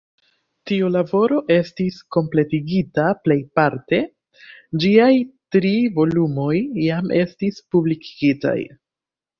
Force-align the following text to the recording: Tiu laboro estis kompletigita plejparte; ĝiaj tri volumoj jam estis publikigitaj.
Tiu 0.69 0.87
laboro 0.93 1.41
estis 1.55 1.99
kompletigita 2.17 3.05
plejparte; 3.27 4.01
ĝiaj 4.85 5.13
tri 5.57 5.77
volumoj 6.01 6.59
jam 6.89 7.17
estis 7.25 7.67
publikigitaj. 7.75 8.61